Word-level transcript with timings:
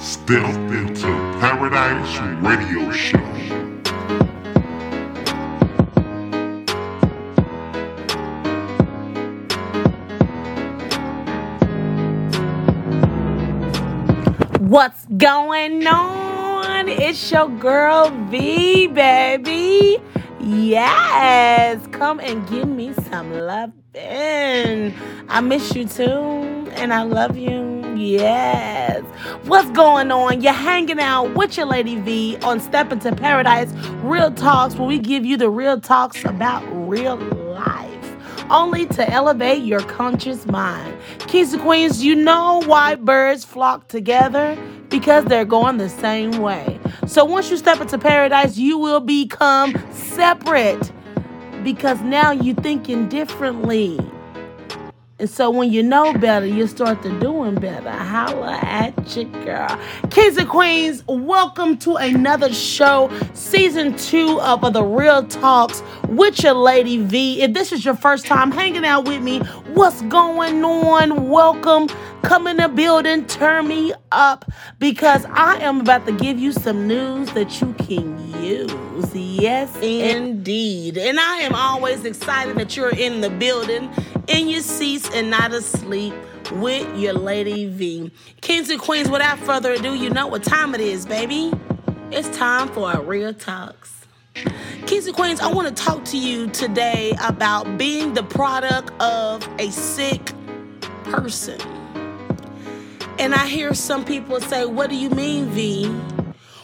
Step 0.00 0.54
into 0.70 1.08
Paradise 1.40 2.18
Radio 2.40 2.90
Show. 2.92 3.18
What's 14.60 15.04
going 15.16 15.86
on? 15.86 16.88
It's 16.88 17.32
your 17.32 17.48
girl 17.48 18.10
V, 18.30 18.86
baby. 18.86 20.00
Yes, 20.42 21.86
come 21.88 22.18
and 22.18 22.48
give 22.48 22.66
me 22.66 22.94
some 23.10 23.32
love. 23.32 23.72
And 23.94 24.94
I 25.28 25.40
miss 25.40 25.74
you 25.74 25.86
too, 25.86 26.08
and 26.72 26.94
I 26.94 27.02
love 27.02 27.36
you. 27.36 27.94
Yes. 27.94 29.02
What's 29.44 29.70
going 29.72 30.10
on? 30.10 30.40
You're 30.40 30.54
hanging 30.54 30.98
out 30.98 31.34
with 31.34 31.58
your 31.58 31.66
Lady 31.66 32.00
V 32.00 32.38
on 32.38 32.58
Step 32.58 32.90
Into 32.90 33.14
Paradise 33.14 33.70
Real 34.02 34.32
Talks, 34.32 34.76
where 34.76 34.88
we 34.88 34.98
give 34.98 35.26
you 35.26 35.36
the 35.36 35.50
real 35.50 35.78
talks 35.78 36.24
about 36.24 36.64
real 36.88 37.16
life 37.16 37.90
only 38.50 38.86
to 38.86 39.08
elevate 39.10 39.62
your 39.62 39.80
conscious 39.80 40.46
mind. 40.46 40.96
Kings 41.20 41.52
and 41.52 41.62
queens, 41.62 42.02
you 42.02 42.16
know 42.16 42.62
why 42.64 42.94
birds 42.96 43.44
flock 43.44 43.88
together? 43.88 44.58
Because 44.88 45.24
they're 45.26 45.44
going 45.44 45.76
the 45.76 45.88
same 45.88 46.32
way. 46.38 46.79
So 47.10 47.24
once 47.24 47.50
you 47.50 47.56
step 47.56 47.80
into 47.80 47.98
paradise, 47.98 48.56
you 48.56 48.78
will 48.78 49.00
become 49.00 49.74
separate 49.90 50.92
because 51.64 52.00
now 52.02 52.30
you're 52.30 52.54
thinking 52.54 53.08
differently. 53.08 53.98
And 55.20 55.28
so 55.28 55.50
when 55.50 55.70
you 55.70 55.82
know 55.82 56.14
better, 56.14 56.46
you 56.46 56.66
start 56.66 57.02
to 57.02 57.20
doing 57.20 57.56
better. 57.56 57.90
Holla 57.90 58.58
at 58.62 59.14
your 59.14 59.26
girl. 59.44 59.78
Kings 60.08 60.38
and 60.38 60.48
Queens, 60.48 61.04
welcome 61.06 61.76
to 61.80 61.96
another 61.96 62.50
show, 62.54 63.10
season 63.34 63.94
two 63.98 64.40
of 64.40 64.72
the 64.72 64.82
Real 64.82 65.26
Talks 65.26 65.82
with 66.08 66.42
your 66.42 66.54
lady 66.54 66.96
V. 66.96 67.42
If 67.42 67.52
this 67.52 67.70
is 67.70 67.84
your 67.84 67.96
first 67.96 68.24
time 68.24 68.50
hanging 68.50 68.86
out 68.86 69.06
with 69.06 69.20
me, 69.20 69.40
what's 69.74 70.00
going 70.02 70.64
on? 70.64 71.28
Welcome. 71.28 71.88
Come 72.22 72.46
in 72.46 72.56
the 72.56 72.68
building, 72.68 73.26
turn 73.26 73.68
me 73.68 73.92
up 74.12 74.50
because 74.78 75.26
I 75.26 75.56
am 75.56 75.80
about 75.80 76.06
to 76.06 76.12
give 76.12 76.38
you 76.38 76.52
some 76.52 76.86
news 76.86 77.30
that 77.32 77.60
you 77.60 77.74
can 77.74 78.42
use. 78.42 79.14
Yes, 79.14 79.74
indeed. 79.80 80.98
And 80.98 81.18
I 81.18 81.38
am 81.38 81.54
always 81.54 82.04
excited 82.04 82.56
that 82.56 82.76
you're 82.76 82.90
in 82.90 83.22
the 83.22 83.30
building, 83.30 83.90
in 84.26 84.48
your 84.48 84.60
seats, 84.60 85.08
and 85.12 85.30
not 85.30 85.52
asleep 85.52 86.14
with 86.52 86.98
your 86.98 87.14
lady 87.14 87.66
V. 87.66 88.10
Kings 88.40 88.70
and 88.70 88.80
queens, 88.80 89.08
without 89.08 89.38
further 89.38 89.72
ado, 89.72 89.94
you 89.94 90.10
know 90.10 90.26
what 90.26 90.42
time 90.42 90.74
it 90.74 90.80
is, 90.80 91.06
baby. 91.06 91.52
It's 92.10 92.36
time 92.36 92.68
for 92.68 92.88
our 92.88 93.02
real 93.02 93.32
talks. 93.32 94.06
Kings 94.86 95.06
and 95.06 95.14
queens, 95.14 95.40
I 95.40 95.52
want 95.52 95.68
to 95.68 95.84
talk 95.84 96.04
to 96.06 96.18
you 96.18 96.48
today 96.48 97.12
about 97.22 97.78
being 97.78 98.14
the 98.14 98.22
product 98.22 98.90
of 99.00 99.46
a 99.58 99.70
sick 99.70 100.32
person. 101.04 101.60
And 103.18 103.34
I 103.34 103.46
hear 103.46 103.74
some 103.74 104.04
people 104.04 104.40
say, 104.40 104.64
What 104.64 104.90
do 104.90 104.96
you 104.96 105.10
mean, 105.10 105.46
V? 105.46 105.94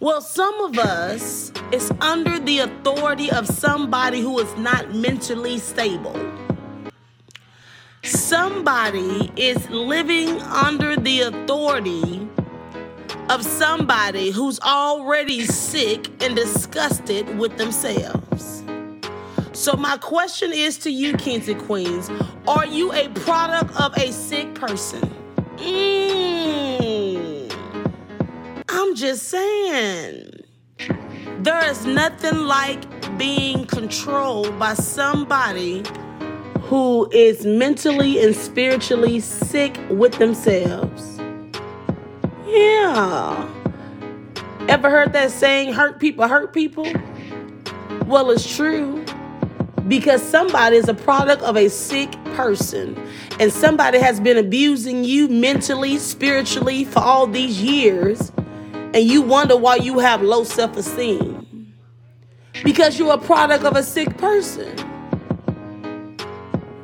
Well, 0.00 0.20
some 0.20 0.54
of 0.60 0.78
us 0.78 1.52
is 1.72 1.92
under 2.00 2.38
the 2.38 2.60
authority 2.60 3.30
of 3.30 3.46
somebody 3.46 4.20
who 4.20 4.38
is 4.38 4.56
not 4.56 4.94
mentally 4.94 5.58
stable. 5.58 6.14
Somebody 8.04 9.30
is 9.36 9.68
living 9.70 10.40
under 10.42 10.96
the 10.96 11.22
authority 11.22 12.28
of 13.28 13.44
somebody 13.44 14.30
who's 14.30 14.60
already 14.60 15.44
sick 15.44 16.08
and 16.22 16.34
disgusted 16.34 17.38
with 17.38 17.56
themselves. 17.58 18.62
So, 19.52 19.74
my 19.74 19.96
question 19.96 20.52
is 20.52 20.78
to 20.78 20.90
you, 20.90 21.14
kings 21.14 21.48
and 21.48 21.60
queens 21.60 22.10
are 22.46 22.64
you 22.64 22.92
a 22.92 23.08
product 23.08 23.78
of 23.80 23.96
a 23.98 24.12
sick 24.12 24.54
person? 24.54 25.02
Mm. 25.56 27.52
I'm 28.68 28.94
just 28.94 29.24
saying. 29.24 30.30
There 31.40 31.70
is 31.70 31.84
nothing 31.84 32.36
like 32.36 33.18
being 33.18 33.64
controlled 33.66 34.58
by 34.58 34.74
somebody 34.74 35.82
who 36.68 37.08
is 37.12 37.46
mentally 37.46 38.22
and 38.22 38.36
spiritually 38.36 39.20
sick 39.20 39.78
with 39.88 40.12
themselves. 40.18 41.18
Yeah. 42.46 43.48
Ever 44.68 44.90
heard 44.90 45.14
that 45.14 45.30
saying, 45.30 45.72
hurt 45.72 45.98
people 45.98 46.28
hurt 46.28 46.52
people? 46.52 46.86
Well, 48.04 48.30
it's 48.30 48.54
true 48.54 49.02
because 49.88 50.22
somebody 50.22 50.76
is 50.76 50.90
a 50.90 50.94
product 50.94 51.42
of 51.42 51.56
a 51.56 51.70
sick 51.70 52.10
person 52.34 53.02
and 53.40 53.50
somebody 53.50 53.98
has 53.98 54.20
been 54.20 54.36
abusing 54.36 55.04
you 55.04 55.26
mentally, 55.28 55.96
spiritually 55.96 56.84
for 56.84 57.00
all 57.00 57.26
these 57.26 57.62
years, 57.62 58.30
and 58.74 59.04
you 59.04 59.22
wonder 59.22 59.56
why 59.56 59.76
you 59.76 60.00
have 60.00 60.20
low 60.20 60.44
self 60.44 60.76
esteem 60.76 61.74
because 62.62 62.98
you're 62.98 63.14
a 63.14 63.18
product 63.18 63.64
of 63.64 63.74
a 63.74 63.82
sick 63.82 64.18
person. 64.18 64.87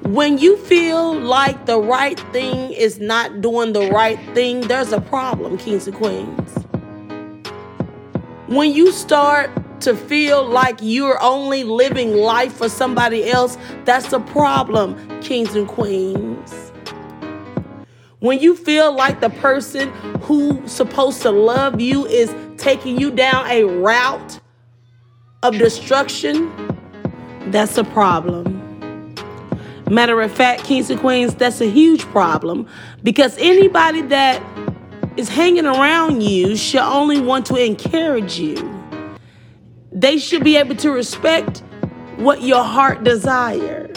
When 0.04 0.36
you 0.36 0.58
feel 0.58 1.18
like 1.18 1.64
the 1.64 1.80
right 1.80 2.20
thing 2.30 2.72
is 2.72 3.00
not 3.00 3.40
doing 3.40 3.72
the 3.72 3.90
right 3.90 4.18
thing, 4.34 4.60
there's 4.60 4.92
a 4.92 5.00
problem, 5.00 5.56
kings 5.56 5.86
and 5.86 5.96
queens. 5.96 6.54
When 8.46 8.72
you 8.72 8.92
start 8.92 9.50
to 9.80 9.96
feel 9.96 10.46
like 10.46 10.78
you're 10.82 11.20
only 11.22 11.64
living 11.64 12.16
life 12.16 12.52
for 12.52 12.68
somebody 12.68 13.30
else, 13.30 13.56
that's 13.86 14.12
a 14.12 14.20
problem, 14.20 14.94
kings 15.22 15.54
and 15.54 15.66
queens. 15.66 16.52
When 18.18 18.40
you 18.40 18.56
feel 18.56 18.94
like 18.94 19.22
the 19.22 19.30
person 19.30 19.88
who's 20.20 20.70
supposed 20.70 21.22
to 21.22 21.30
love 21.30 21.80
you 21.80 22.04
is 22.06 22.34
taking 22.58 23.00
you 23.00 23.10
down 23.10 23.46
a 23.46 23.64
route 23.64 24.38
of 25.42 25.56
destruction, 25.56 26.52
that's 27.46 27.78
a 27.78 27.84
problem. 27.84 28.63
Matter 29.90 30.20
of 30.22 30.32
fact, 30.32 30.64
kings 30.64 30.88
and 30.90 30.98
queens, 30.98 31.34
that's 31.34 31.60
a 31.60 31.68
huge 31.68 32.02
problem 32.06 32.66
because 33.02 33.36
anybody 33.38 34.00
that 34.02 34.42
is 35.16 35.28
hanging 35.28 35.66
around 35.66 36.22
you 36.22 36.56
should 36.56 36.80
only 36.80 37.20
want 37.20 37.46
to 37.46 37.56
encourage 37.56 38.38
you. 38.38 38.56
They 39.92 40.18
should 40.18 40.42
be 40.42 40.56
able 40.56 40.74
to 40.76 40.90
respect 40.90 41.62
what 42.16 42.42
your 42.42 42.64
heart 42.64 43.04
desires. 43.04 43.96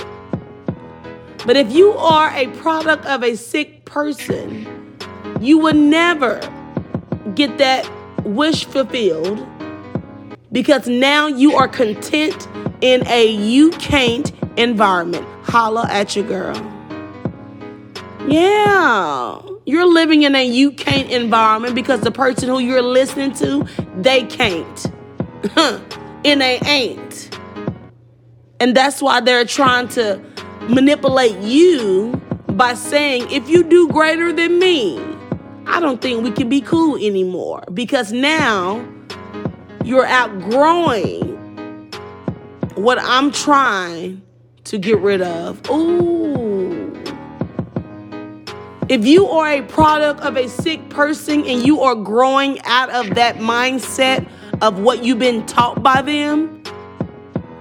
But 1.45 1.55
if 1.55 1.71
you 1.71 1.93
are 1.93 2.29
a 2.35 2.47
product 2.57 3.05
of 3.05 3.23
a 3.23 3.35
sick 3.35 3.85
person, 3.85 4.97
you 5.39 5.57
will 5.57 5.73
never 5.73 6.39
get 7.35 7.57
that 7.57 7.89
wish 8.25 8.65
fulfilled 8.65 9.47
because 10.51 10.87
now 10.87 11.27
you 11.27 11.55
are 11.55 11.67
content 11.67 12.47
in 12.81 13.05
a 13.07 13.27
you 13.27 13.69
can't 13.71 14.31
environment. 14.57 15.25
Holla 15.43 15.87
at 15.89 16.15
your 16.15 16.27
girl. 16.27 16.55
Yeah. 18.27 19.41
You're 19.65 19.85
living 19.85 20.23
in 20.23 20.35
a 20.35 20.45
you 20.45 20.71
can't 20.71 21.09
environment 21.09 21.75
because 21.75 22.01
the 22.01 22.11
person 22.11 22.49
who 22.49 22.59
you're 22.59 22.81
listening 22.81 23.33
to, 23.33 23.67
they 23.97 24.23
can't. 24.23 24.85
and 26.25 26.41
they 26.41 26.59
ain't. 26.65 27.37
And 28.59 28.75
that's 28.75 29.01
why 29.01 29.19
they're 29.19 29.45
trying 29.45 29.87
to 29.89 30.21
manipulate 30.69 31.37
you 31.39 32.13
by 32.49 32.73
saying, 32.73 33.29
if 33.29 33.47
you 33.49 33.63
do 33.63 33.87
greater 33.89 34.33
than 34.33 34.57
me, 34.59 34.99
I 35.67 35.79
don't 35.79 36.01
think 36.01 36.23
we 36.23 36.31
can 36.31 36.49
be 36.49 36.61
cool 36.61 36.95
anymore. 36.95 37.63
Because 37.73 38.11
now 38.11 38.85
you're 39.83 40.05
outgrowing 40.05 41.37
what 42.75 42.97
I'm 43.01 43.31
trying 43.31 44.21
to 44.67 44.77
get 44.77 44.99
rid 44.99 45.21
of. 45.21 45.61
Ooh. 45.69 46.93
If 48.89 49.05
you 49.05 49.27
are 49.27 49.49
a 49.49 49.61
product 49.63 50.21
of 50.21 50.37
a 50.37 50.47
sick 50.47 50.89
person 50.89 51.45
and 51.45 51.65
you 51.65 51.81
are 51.81 51.95
growing 51.95 52.61
out 52.63 52.89
of 52.89 53.15
that 53.15 53.37
mindset 53.37 54.27
of 54.61 54.79
what 54.79 55.03
you've 55.03 55.19
been 55.19 55.45
taught 55.45 55.83
by 55.83 56.01
them, 56.01 56.63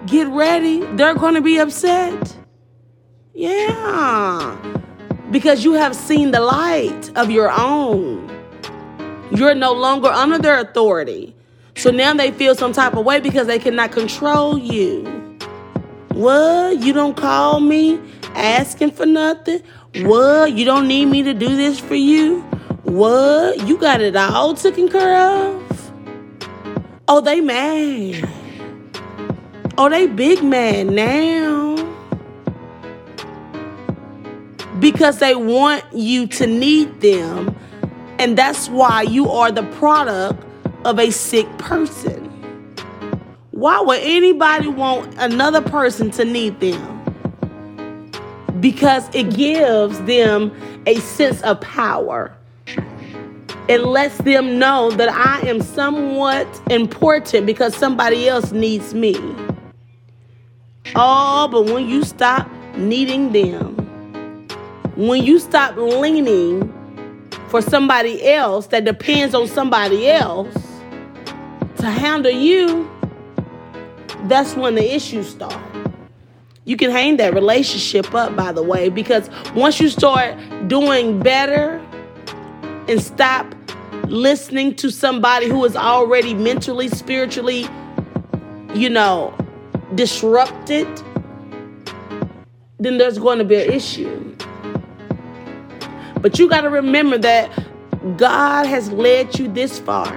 get 0.07 0.29
ready. 0.29 0.81
They're 0.95 1.15
going 1.15 1.35
to 1.35 1.41
be 1.41 1.59
upset. 1.59 2.37
Yeah. 3.35 4.57
Because 5.31 5.65
you 5.65 5.73
have 5.75 5.95
seen 5.95 6.31
the 6.31 6.41
light 6.41 7.11
of 7.17 7.31
your 7.31 7.51
own. 7.51 8.31
You're 9.33 9.55
no 9.55 9.73
longer 9.73 10.09
under 10.09 10.39
their 10.39 10.61
authority. 10.61 11.35
So 11.77 11.91
now 11.91 12.15
they 12.15 12.31
feel 12.31 12.55
some 12.55 12.73
type 12.73 12.95
of 12.95 13.05
way 13.05 13.21
because 13.21 13.47
they 13.47 13.59
cannot 13.59 13.93
control 13.93 14.57
you. 14.57 15.26
What? 16.17 16.81
You 16.81 16.95
don't 16.95 17.15
call 17.15 17.61
me 17.61 18.01
asking 18.35 18.93
for 18.93 19.05
nothing? 19.05 19.63
What? 19.97 20.55
You 20.55 20.65
don't 20.65 20.89
need 20.89 21.05
me 21.07 21.23
to 21.23 21.35
do 21.35 21.55
this 21.55 21.79
for 21.79 21.95
you? 21.95 22.41
What? 22.85 23.69
You 23.69 23.77
got 23.77 24.01
it 24.01 24.17
all 24.17 24.55
taken 24.55 24.89
care 24.89 25.15
of? 25.15 25.93
Oh, 27.07 27.21
they 27.21 27.43
mad. 27.43 28.27
Oh, 29.77 29.91
they 29.91 30.07
big 30.07 30.43
mad 30.43 30.87
now. 30.87 31.77
Because 34.81 35.19
they 35.19 35.35
want 35.35 35.85
you 35.93 36.27
to 36.29 36.47
need 36.47 37.03
them. 37.03 37.55
And 38.19 38.39
that's 38.39 38.71
why 38.71 39.03
you 39.03 39.29
are 39.29 39.53
the 39.53 39.65
product 39.75 40.43
of 40.87 40.99
a 40.99 41.11
sick 41.11 41.47
person. 41.59 42.26
Why 43.57 43.81
would 43.81 44.01
anybody 44.03 44.69
want 44.69 45.15
another 45.17 45.63
person 45.63 46.11
to 46.11 46.27
need 46.27 46.61
them? 46.61 47.03
Because 48.61 49.09
it 49.15 49.35
gives 49.35 49.99
them 50.03 50.53
a 50.85 50.97
sense 50.97 51.41
of 51.41 51.63
power. 51.63 52.37
It 53.67 53.81
lets 53.81 54.19
them 54.19 54.59
know 54.59 54.91
that 54.91 55.09
I 55.09 55.49
am 55.49 55.63
somewhat 55.63 56.47
important 56.71 57.47
because 57.47 57.75
somebody 57.75 58.29
else 58.29 58.53
needs 58.53 58.93
me. 58.93 59.17
Oh, 60.95 61.49
but 61.51 61.65
when 61.73 61.89
you 61.89 62.05
stop 62.05 62.47
needing 62.77 63.33
them, 63.33 63.75
when 64.97 65.23
you 65.23 65.39
stop 65.39 65.79
leaning 65.79 66.71
for 67.49 67.63
somebody 67.63 68.23
else 68.29 68.67
that 68.67 68.85
depends 68.85 69.35
on 69.35 69.49
somebody 69.49 70.11
else 70.11 70.55
to 71.79 71.87
handle 71.87 72.31
you, 72.31 72.87
that's 74.25 74.55
when 74.55 74.75
the 74.75 74.95
issues 74.95 75.29
start. 75.29 75.61
You 76.65 76.77
can 76.77 76.91
hang 76.91 77.17
that 77.19 77.33
relationship 77.33 78.13
up, 78.15 78.35
by 78.35 78.51
the 78.51 78.63
way, 78.63 78.89
because 78.89 79.31
once 79.55 79.81
you 79.81 79.89
start 79.89 80.37
doing 80.67 81.21
better 81.21 81.81
and 82.89 83.01
stop 83.01 83.55
listening 84.09 84.75
to 84.77 84.91
somebody 84.91 85.49
who 85.49 85.65
is 85.65 85.77
already 85.77 86.35
mentally, 86.35 86.89
spiritually, 86.89 87.69
you 88.75 88.91
know, 88.91 89.33
disrupted, 89.95 90.89
then 92.79 92.99
there's 92.99 93.19
going 93.19 93.39
to 93.39 93.45
be 93.45 93.57
an 93.57 93.73
issue. 93.73 94.37
But 96.21 96.39
you 96.39 96.49
got 96.49 96.63
to 96.63 96.71
remember 96.71 97.19
that 97.19 97.51
God 98.17 98.67
has 98.67 98.91
led 98.91 99.39
you 99.39 99.49
this 99.49 99.79
far. 99.79 100.13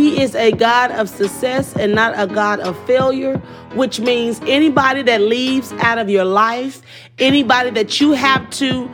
He 0.00 0.22
is 0.22 0.34
a 0.34 0.50
God 0.50 0.92
of 0.92 1.10
success 1.10 1.76
and 1.76 1.94
not 1.94 2.14
a 2.16 2.26
God 2.26 2.58
of 2.60 2.74
failure, 2.86 3.36
which 3.74 4.00
means 4.00 4.40
anybody 4.46 5.02
that 5.02 5.20
leaves 5.20 5.72
out 5.72 5.98
of 5.98 6.08
your 6.08 6.24
life, 6.24 6.80
anybody 7.18 7.68
that 7.72 8.00
you 8.00 8.12
have 8.12 8.48
to 8.52 8.90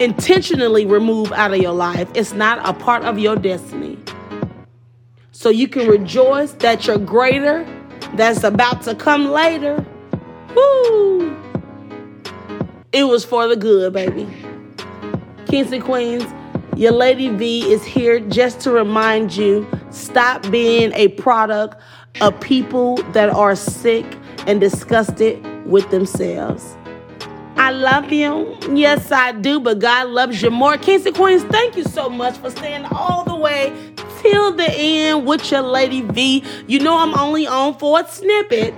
intentionally 0.00 0.84
remove 0.84 1.30
out 1.30 1.52
of 1.52 1.58
your 1.58 1.72
life, 1.72 2.08
it's 2.16 2.32
not 2.32 2.58
a 2.68 2.72
part 2.72 3.04
of 3.04 3.20
your 3.20 3.36
destiny. 3.36 3.96
So 5.30 5.48
you 5.48 5.68
can 5.68 5.86
rejoice 5.86 6.50
that 6.54 6.88
you're 6.88 6.98
greater, 6.98 7.64
that's 8.14 8.42
about 8.42 8.82
to 8.82 8.96
come 8.96 9.26
later. 9.26 9.86
Woo! 10.56 11.36
It 12.90 13.04
was 13.04 13.24
for 13.24 13.46
the 13.46 13.54
good, 13.54 13.92
baby. 13.92 14.26
Kings 15.46 15.70
and 15.70 15.84
Queens, 15.84 16.24
your 16.76 16.92
Lady 16.92 17.28
V 17.28 17.70
is 17.72 17.84
here 17.84 18.20
just 18.20 18.60
to 18.60 18.70
remind 18.70 19.36
you 19.36 19.66
stop 19.90 20.48
being 20.50 20.92
a 20.94 21.08
product 21.08 21.80
of 22.20 22.38
people 22.40 22.96
that 23.12 23.28
are 23.28 23.54
sick 23.54 24.06
and 24.46 24.60
disgusted 24.60 25.44
with 25.66 25.90
themselves. 25.90 26.76
I 27.56 27.70
love 27.70 28.10
you. 28.10 28.56
Yes, 28.72 29.12
I 29.12 29.32
do, 29.32 29.60
but 29.60 29.78
God 29.78 30.08
loves 30.08 30.42
you 30.42 30.50
more. 30.50 30.76
Kings 30.78 31.06
and 31.06 31.14
Queens, 31.14 31.44
thank 31.44 31.76
you 31.76 31.84
so 31.84 32.08
much 32.08 32.36
for 32.38 32.50
staying 32.50 32.86
all 32.86 33.24
the 33.24 33.36
way 33.36 33.72
till 34.20 34.52
the 34.52 34.70
end 34.70 35.26
with 35.26 35.50
your 35.50 35.62
Lady 35.62 36.00
V. 36.00 36.42
You 36.66 36.78
know 36.80 36.96
I'm 36.96 37.14
only 37.14 37.46
on 37.46 37.78
for 37.78 38.00
a 38.00 38.08
snippet 38.08 38.74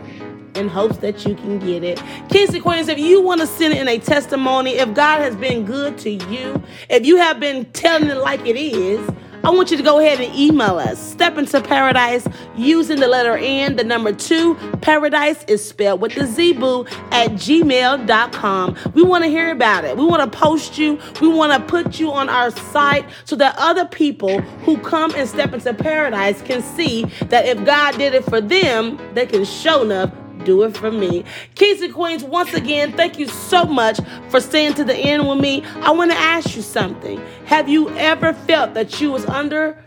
in 0.55 0.69
hopes 0.69 0.99
that 0.99 1.25
you 1.27 1.35
can 1.35 1.59
get 1.59 1.83
it. 1.83 2.03
Kings 2.29 2.55
and 2.55 2.63
Queens, 2.63 2.89
if 2.89 2.99
you 2.99 3.21
want 3.21 3.41
to 3.41 3.47
send 3.47 3.75
it 3.75 3.81
in 3.81 3.89
a 3.89 3.99
testimony, 3.99 4.73
if 4.73 4.93
God 4.95 5.21
has 5.21 5.37
been 5.37 5.65
good 5.65 5.99
to 5.99 6.11
you, 6.11 6.63
if 6.89 7.05
you 7.05 7.17
have 7.17 7.41
been 7.41 7.65
telling 7.73 8.09
it 8.09 8.17
like 8.17 8.45
it 8.47 8.57
is, 8.57 9.09
I 9.45 9.51
want 9.51 9.71
you 9.71 9.77
to 9.77 9.83
go 9.83 9.99
ahead 9.99 10.21
and 10.21 10.35
email 10.35 10.79
us. 10.79 10.99
Step 10.99 11.37
into 11.37 11.61
paradise 11.61 12.27
using 12.57 12.99
the 12.99 13.07
letter 13.07 13.37
N, 13.37 13.77
the 13.77 13.85
number 13.85 14.11
two. 14.11 14.55
Paradise 14.81 15.45
is 15.45 15.63
spelled 15.63 16.01
with 16.01 16.15
the 16.15 16.27
Z 16.27 16.55
boo 16.55 16.87
at 17.11 17.33
gmail.com. 17.33 18.77
We 18.95 19.03
want 19.03 19.25
to 19.25 19.29
hear 19.29 19.51
about 19.51 19.85
it. 19.85 19.99
We 19.99 20.07
want 20.07 20.33
to 20.33 20.39
post 20.39 20.79
you. 20.79 20.99
We 21.21 21.29
want 21.29 21.53
to 21.53 21.61
put 21.71 22.01
you 22.01 22.11
on 22.11 22.31
our 22.31 22.53
site 22.53 23.05
so 23.27 23.37
that 23.37 23.55
other 23.59 23.85
people 23.85 24.41
who 24.41 24.79
come 24.79 25.15
and 25.15 25.29
step 25.29 25.53
into 25.53 25.75
paradise 25.75 26.41
can 26.41 26.63
see 26.63 27.05
that 27.27 27.45
if 27.45 27.63
God 27.67 27.99
did 27.99 28.15
it 28.15 28.25
for 28.25 28.41
them, 28.41 28.99
they 29.13 29.27
can 29.27 29.45
show 29.45 29.83
enough 29.83 30.11
do 30.45 30.63
it 30.63 30.77
for 30.77 30.91
me. 30.91 31.25
Kings 31.55 31.81
and 31.81 31.93
Queens, 31.93 32.23
once 32.23 32.55
again, 32.55 32.93
thank 32.93 33.19
you 33.19 33.27
so 33.27 33.65
much 33.65 33.99
for 34.29 34.41
staying 34.41 34.75
to 34.75 34.85
the 34.85 34.95
end 34.95 35.29
with 35.29 35.39
me. 35.39 35.63
I 35.81 35.91
want 35.91 36.11
to 36.11 36.17
ask 36.17 36.55
you 36.57 36.63
something. 36.63 37.21
Have 37.47 37.69
you 37.69 37.91
ever 37.91 38.33
felt 38.33 38.75
that 38.75 39.01
you 39.01 39.11
was 39.11 39.25
under 39.27 39.83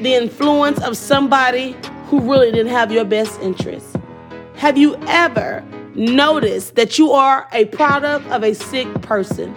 the 0.00 0.14
influence 0.14 0.80
of 0.80 0.96
somebody 0.96 1.76
who 2.06 2.20
really 2.20 2.50
didn't 2.50 2.72
have 2.72 2.92
your 2.92 3.04
best 3.04 3.40
interest? 3.40 3.96
Have 4.56 4.76
you 4.76 4.96
ever 5.06 5.64
noticed 5.94 6.76
that 6.76 6.98
you 6.98 7.12
are 7.12 7.48
a 7.52 7.64
product 7.66 8.26
of 8.28 8.44
a 8.44 8.54
sick 8.54 8.88
person? 9.02 9.54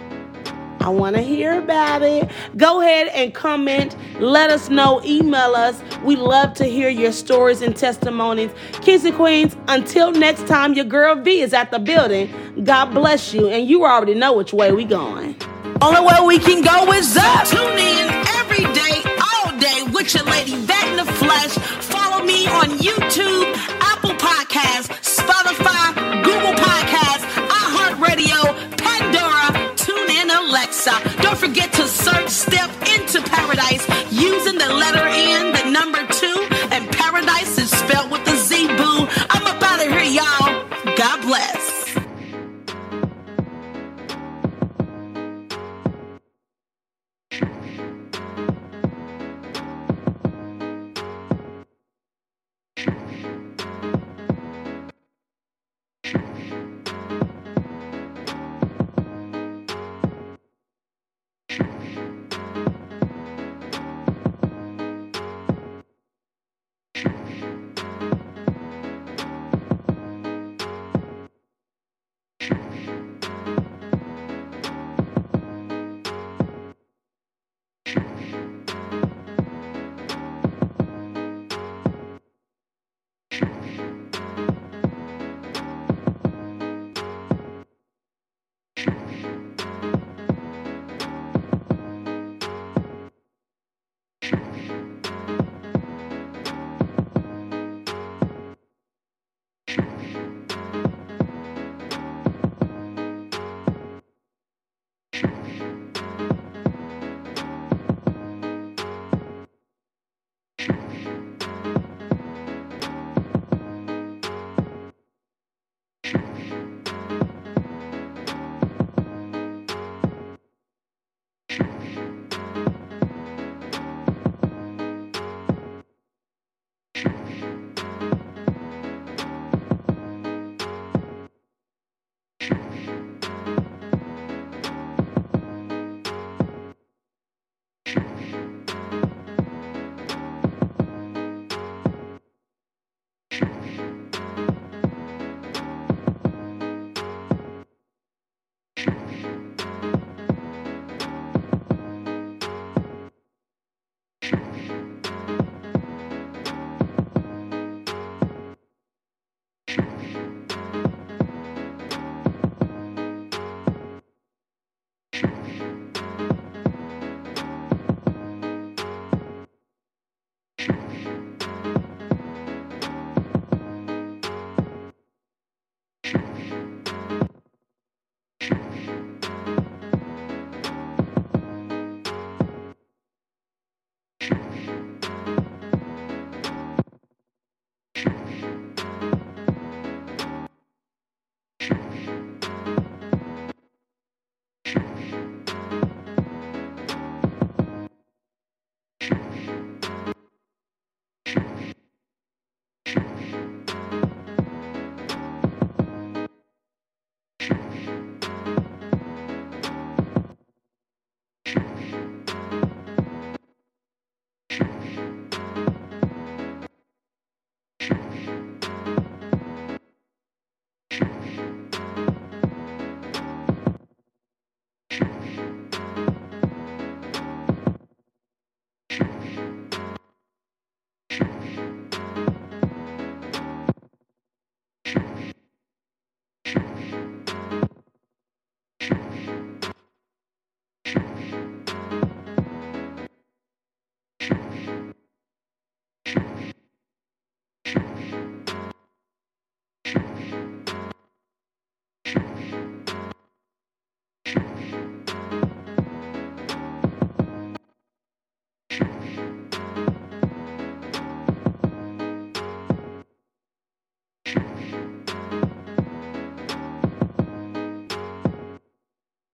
I 0.84 0.90
want 0.90 1.16
to 1.16 1.22
hear 1.22 1.58
about 1.58 2.02
it. 2.02 2.30
Go 2.58 2.82
ahead 2.82 3.08
and 3.14 3.32
comment. 3.32 3.96
Let 4.20 4.50
us 4.50 4.68
know. 4.68 5.02
Email 5.02 5.54
us. 5.54 5.80
We 6.02 6.14
love 6.14 6.52
to 6.54 6.66
hear 6.66 6.90
your 6.90 7.10
stories 7.10 7.62
and 7.62 7.74
testimonies. 7.74 8.50
Kings 8.82 9.02
and 9.06 9.14
Queens, 9.14 9.56
until 9.68 10.12
next 10.12 10.46
time, 10.46 10.74
your 10.74 10.84
girl 10.84 11.14
V 11.14 11.40
is 11.40 11.54
at 11.54 11.70
the 11.70 11.78
building. 11.78 12.30
God 12.64 12.90
bless 12.92 13.32
you. 13.32 13.48
And 13.48 13.66
you 13.66 13.86
already 13.86 14.12
know 14.12 14.34
which 14.34 14.52
way 14.52 14.72
we 14.72 14.84
going. 14.84 15.36
Only 15.80 16.02
way 16.02 16.18
we 16.26 16.38
can 16.38 16.60
go 16.62 16.92
is 16.92 17.16
up. 17.16 17.46
Tune 17.46 17.78
in 17.78 18.10
every 18.36 18.64
day, 18.74 19.00
all 19.32 19.58
day 19.58 19.84
with 19.90 20.12
your 20.14 20.24
lady 20.24 20.54
Vet 20.54 20.86
in 20.88 20.96
the 20.96 21.10
Flesh. 21.14 21.52
Follow 21.80 22.22
me 22.26 22.46
on 22.46 22.76
YouTube, 22.76 23.54
Apple 23.80 24.10
Podcasts, 24.10 25.16
Spotify 25.18 25.63
Alexa. 30.64 31.22
Don't 31.22 31.36
forget 31.36 31.72
to 31.74 31.86
search 31.86 32.28
Step 32.28 32.70
into 32.96 33.20
Paradise 33.28 33.86
using 34.10 34.56
the 34.56 34.72
letter 34.72 34.93